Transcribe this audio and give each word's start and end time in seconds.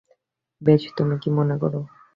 বেশ, 0.61 0.81
তুমি 0.97 1.15
কি 1.21 1.29
মনে 1.37 1.55
করো? 1.61 1.79